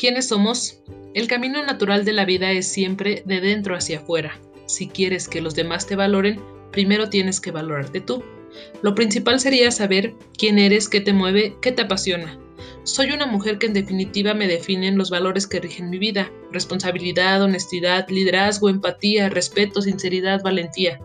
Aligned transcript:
¿Quiénes 0.00 0.28
somos? 0.28 0.80
El 1.12 1.28
camino 1.28 1.62
natural 1.62 2.06
de 2.06 2.14
la 2.14 2.24
vida 2.24 2.52
es 2.52 2.66
siempre 2.66 3.22
de 3.26 3.42
dentro 3.42 3.76
hacia 3.76 3.98
afuera. 3.98 4.40
Si 4.64 4.88
quieres 4.88 5.28
que 5.28 5.42
los 5.42 5.54
demás 5.54 5.86
te 5.86 5.94
valoren, 5.94 6.40
primero 6.72 7.10
tienes 7.10 7.38
que 7.38 7.50
valorarte 7.50 8.00
tú. 8.00 8.24
Lo 8.80 8.94
principal 8.94 9.40
sería 9.40 9.70
saber 9.70 10.14
quién 10.38 10.58
eres, 10.58 10.88
qué 10.88 11.02
te 11.02 11.12
mueve, 11.12 11.54
qué 11.60 11.72
te 11.72 11.82
apasiona. 11.82 12.40
Soy 12.82 13.10
una 13.10 13.26
mujer 13.26 13.58
que 13.58 13.66
en 13.66 13.74
definitiva 13.74 14.32
me 14.32 14.46
definen 14.46 14.96
los 14.96 15.10
valores 15.10 15.46
que 15.46 15.60
rigen 15.60 15.90
mi 15.90 15.98
vida. 15.98 16.32
Responsabilidad, 16.50 17.42
honestidad, 17.42 18.08
liderazgo, 18.08 18.70
empatía, 18.70 19.28
respeto, 19.28 19.82
sinceridad, 19.82 20.42
valentía. 20.42 20.98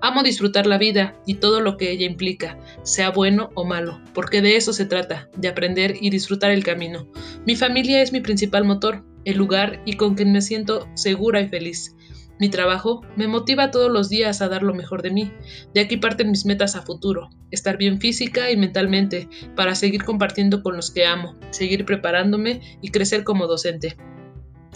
Amo 0.00 0.22
disfrutar 0.22 0.66
la 0.66 0.78
vida 0.78 1.20
y 1.26 1.34
todo 1.34 1.60
lo 1.60 1.76
que 1.76 1.90
ella 1.90 2.06
implica, 2.06 2.58
sea 2.82 3.10
bueno 3.10 3.50
o 3.54 3.66
malo, 3.66 4.00
porque 4.14 4.40
de 4.40 4.56
eso 4.56 4.72
se 4.72 4.86
trata, 4.86 5.28
de 5.36 5.48
aprender 5.48 5.96
y 6.00 6.08
disfrutar 6.08 6.50
el 6.50 6.64
camino. 6.64 7.06
Mi 7.44 7.56
familia 7.56 8.00
es 8.00 8.10
mi 8.10 8.20
principal 8.20 8.64
motor, 8.64 9.04
el 9.26 9.36
lugar 9.36 9.82
y 9.84 9.94
con 9.94 10.14
quien 10.14 10.32
me 10.32 10.40
siento 10.40 10.88
segura 10.94 11.42
y 11.42 11.48
feliz. 11.48 11.94
Mi 12.40 12.48
trabajo 12.48 13.02
me 13.16 13.26
motiva 13.26 13.70
todos 13.70 13.90
los 13.90 14.08
días 14.08 14.40
a 14.40 14.48
dar 14.48 14.62
lo 14.62 14.74
mejor 14.74 15.02
de 15.02 15.10
mí. 15.10 15.32
De 15.74 15.80
aquí 15.80 15.96
parten 15.96 16.30
mis 16.30 16.46
metas 16.46 16.76
a 16.76 16.82
futuro. 16.82 17.30
Estar 17.50 17.76
bien 17.76 18.00
física 18.00 18.50
y 18.50 18.56
mentalmente 18.56 19.28
para 19.56 19.74
seguir 19.74 20.04
compartiendo 20.04 20.62
con 20.62 20.76
los 20.76 20.90
que 20.90 21.04
amo, 21.04 21.36
seguir 21.50 21.84
preparándome 21.84 22.60
y 22.80 22.90
crecer 22.90 23.24
como 23.24 23.46
docente. 23.46 23.96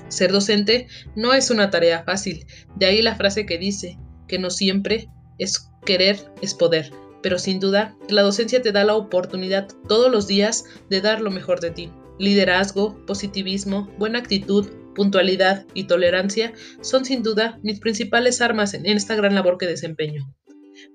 Ser 0.09 0.33
docente 0.33 0.89
no 1.15 1.33
es 1.33 1.51
una 1.51 1.71
tarea 1.71 2.03
fácil. 2.03 2.47
De 2.77 2.87
ahí 2.87 3.01
la 3.01 3.15
frase 3.15 3.47
que 3.47 3.59
dice 3.59 3.99
que 4.27 4.39
no 4.39 4.51
siempre 4.51 5.09
es 5.39 5.71
querer, 5.85 6.33
es 6.43 6.55
poder. 6.55 6.93
Pero 7.23 7.39
sin 7.39 7.61
duda, 7.61 7.97
la 8.09 8.23
docencia 8.23 8.61
te 8.61 8.73
da 8.73 8.85
la 8.85 8.97
oportunidad 8.97 9.69
todos 9.89 10.11
los 10.11 10.27
días 10.27 10.65
de 10.91 11.01
dar 11.01 11.21
lo 11.21 11.31
mejor 11.31 11.61
de 11.61 11.71
ti. 11.71 11.91
Liderazgo, 12.19 13.07
positivismo, 13.07 13.89
buena 13.99 14.19
actitud, 14.19 14.69
puntualidad 14.95 15.67
y 15.75 15.85
tolerancia 15.85 16.53
son 16.81 17.05
sin 17.05 17.23
duda 17.23 17.59
mis 17.63 17.81
principales 17.81 18.41
armas 18.41 18.75
en 18.75 18.87
esta 18.87 19.15
gran 19.15 19.35
labor 19.35 19.59
que 19.59 19.67
desempeño. 19.67 20.33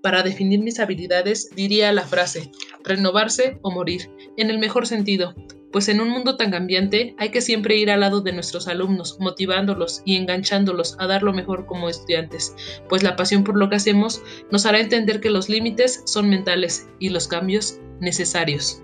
Para 0.01 0.23
definir 0.23 0.59
mis 0.59 0.79
habilidades 0.79 1.49
diría 1.55 1.91
la 1.91 2.03
frase, 2.03 2.51
renovarse 2.83 3.59
o 3.61 3.71
morir, 3.71 4.09
en 4.37 4.49
el 4.49 4.59
mejor 4.59 4.87
sentido, 4.87 5.35
pues 5.71 5.89
en 5.89 6.01
un 6.01 6.09
mundo 6.09 6.37
tan 6.37 6.51
cambiante 6.51 7.15
hay 7.17 7.29
que 7.29 7.41
siempre 7.41 7.75
ir 7.75 7.91
al 7.91 7.99
lado 7.99 8.21
de 8.21 8.31
nuestros 8.33 8.67
alumnos, 8.67 9.17
motivándolos 9.19 10.01
y 10.05 10.15
enganchándolos 10.15 10.95
a 10.99 11.07
dar 11.07 11.23
lo 11.23 11.33
mejor 11.33 11.65
como 11.65 11.89
estudiantes, 11.89 12.55
pues 12.89 13.03
la 13.03 13.15
pasión 13.15 13.43
por 13.43 13.57
lo 13.57 13.69
que 13.69 13.75
hacemos 13.75 14.21
nos 14.51 14.65
hará 14.65 14.79
entender 14.79 15.19
que 15.19 15.29
los 15.29 15.49
límites 15.49 16.03
son 16.05 16.29
mentales 16.29 16.87
y 16.99 17.09
los 17.09 17.27
cambios 17.27 17.79
necesarios. 17.99 18.81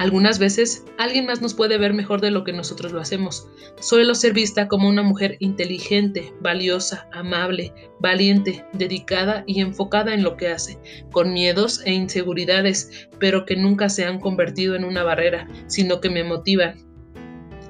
Algunas 0.00 0.38
veces 0.38 0.86
alguien 0.96 1.26
más 1.26 1.42
nos 1.42 1.52
puede 1.52 1.76
ver 1.76 1.92
mejor 1.92 2.22
de 2.22 2.30
lo 2.30 2.42
que 2.42 2.54
nosotros 2.54 2.90
lo 2.90 3.02
hacemos. 3.02 3.46
Suelo 3.82 4.14
ser 4.14 4.32
vista 4.32 4.66
como 4.66 4.88
una 4.88 5.02
mujer 5.02 5.36
inteligente, 5.40 6.32
valiosa, 6.40 7.06
amable, 7.12 7.74
valiente, 8.00 8.64
dedicada 8.72 9.44
y 9.46 9.60
enfocada 9.60 10.14
en 10.14 10.22
lo 10.22 10.38
que 10.38 10.48
hace, 10.48 10.78
con 11.12 11.34
miedos 11.34 11.82
e 11.84 11.92
inseguridades, 11.92 13.10
pero 13.18 13.44
que 13.44 13.56
nunca 13.56 13.90
se 13.90 14.06
han 14.06 14.20
convertido 14.20 14.74
en 14.74 14.84
una 14.84 15.02
barrera, 15.02 15.46
sino 15.66 16.00
que 16.00 16.08
me 16.08 16.24
motivan. 16.24 16.78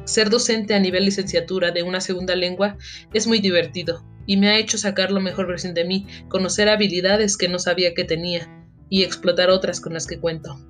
Ser 0.04 0.30
docente 0.30 0.74
a 0.74 0.78
nivel 0.78 1.06
licenciatura 1.06 1.72
de 1.72 1.82
una 1.82 2.00
segunda 2.00 2.36
lengua 2.36 2.78
es 3.12 3.26
muy 3.26 3.40
divertido 3.40 4.04
y 4.26 4.36
me 4.36 4.50
ha 4.50 4.58
hecho 4.58 4.78
sacar 4.78 5.10
lo 5.10 5.20
mejor 5.20 5.48
versión 5.48 5.74
de 5.74 5.84
mí, 5.84 6.06
conocer 6.28 6.68
habilidades 6.68 7.36
que 7.36 7.48
no 7.48 7.58
sabía 7.58 7.92
que 7.92 8.04
tenía 8.04 8.48
y 8.88 9.02
explotar 9.02 9.50
otras 9.50 9.80
con 9.80 9.94
las 9.94 10.06
que 10.06 10.20
cuento. 10.20 10.60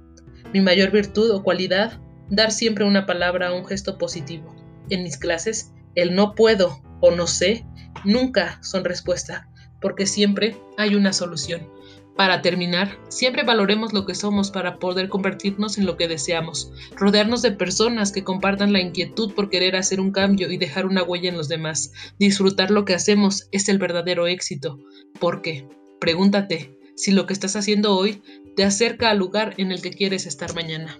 Mi 0.52 0.60
mayor 0.60 0.90
virtud 0.90 1.30
o 1.30 1.42
cualidad, 1.42 2.00
dar 2.28 2.50
siempre 2.50 2.84
una 2.84 3.06
palabra 3.06 3.52
o 3.52 3.58
un 3.58 3.66
gesto 3.66 3.98
positivo. 3.98 4.54
En 4.88 5.04
mis 5.04 5.16
clases, 5.16 5.72
el 5.94 6.14
no 6.14 6.34
puedo 6.34 6.82
o 7.00 7.10
no 7.10 7.26
sé 7.26 7.64
nunca 8.04 8.58
son 8.62 8.84
respuesta, 8.84 9.48
porque 9.80 10.06
siempre 10.06 10.56
hay 10.76 10.94
una 10.94 11.12
solución. 11.12 11.68
Para 12.16 12.42
terminar, 12.42 12.98
siempre 13.08 13.44
valoremos 13.44 13.92
lo 13.92 14.04
que 14.04 14.14
somos 14.14 14.50
para 14.50 14.78
poder 14.78 15.08
convertirnos 15.08 15.78
en 15.78 15.86
lo 15.86 15.96
que 15.96 16.08
deseamos, 16.08 16.72
rodearnos 16.96 17.42
de 17.42 17.52
personas 17.52 18.12
que 18.12 18.24
compartan 18.24 18.72
la 18.72 18.80
inquietud 18.80 19.32
por 19.32 19.48
querer 19.48 19.76
hacer 19.76 20.00
un 20.00 20.10
cambio 20.10 20.50
y 20.50 20.58
dejar 20.58 20.84
una 20.84 21.02
huella 21.02 21.30
en 21.30 21.36
los 21.36 21.48
demás. 21.48 21.92
Disfrutar 22.18 22.70
lo 22.70 22.84
que 22.84 22.94
hacemos 22.94 23.48
es 23.52 23.68
el 23.68 23.78
verdadero 23.78 24.26
éxito. 24.26 24.78
¿Por 25.18 25.40
qué? 25.40 25.66
Pregúntate 26.00 26.79
si 27.00 27.12
lo 27.12 27.24
que 27.24 27.32
estás 27.32 27.56
haciendo 27.56 27.96
hoy 27.96 28.20
te 28.56 28.62
acerca 28.62 29.08
al 29.08 29.16
lugar 29.16 29.54
en 29.56 29.72
el 29.72 29.80
que 29.80 29.90
quieres 29.90 30.26
estar 30.26 30.54
mañana. 30.54 30.98